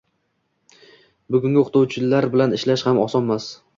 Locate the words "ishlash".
2.59-2.89